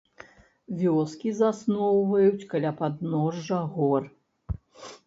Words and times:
Вёскі 0.79 1.33
засноўваюць 1.41 2.47
каля 2.55 2.71
падножжа 2.81 3.65
гор. 3.79 4.03